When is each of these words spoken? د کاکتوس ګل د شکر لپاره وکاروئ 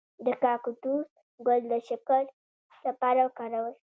د 0.25 0.27
کاکتوس 0.43 1.07
ګل 1.45 1.61
د 1.71 1.73
شکر 1.87 2.23
لپاره 2.85 3.19
وکاروئ 3.23 3.75